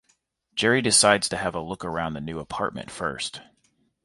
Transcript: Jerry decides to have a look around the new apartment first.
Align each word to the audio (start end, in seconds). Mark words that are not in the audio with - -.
Jerry 0.55 0.81
decides 0.81 1.29
to 1.29 1.37
have 1.37 1.53
a 1.53 1.59
look 1.59 1.85
around 1.85 2.15
the 2.15 2.21
new 2.21 2.39
apartment 2.39 2.89
first. 2.89 3.41